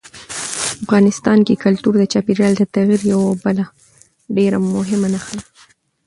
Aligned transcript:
افغانستان 0.83 1.37
کې 1.47 1.61
کلتور 1.65 1.93
د 1.97 2.03
چاپېریال 2.13 2.53
د 2.57 2.61
تغیر 2.75 3.01
یوه 3.13 3.29
بله 3.43 3.63
ډېره 4.35 4.57
مهمه 4.75 5.07
نښه 5.13 5.33
ده. 5.39 5.45